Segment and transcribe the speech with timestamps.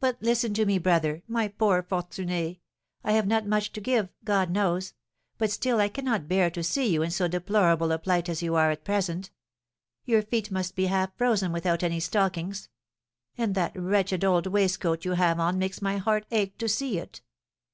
[0.00, 2.60] "But listen to me, brother, my poor Fortuné.
[3.02, 4.92] I have not much to give, God knows!
[5.38, 8.54] but still I cannot bear to see you in so deplorable a plight as you
[8.54, 9.30] are at present.
[10.04, 12.68] Your feet must be half frozen without any stockings;
[13.38, 17.22] and that wretched old waistcoat you have on makes my heart ache to see it.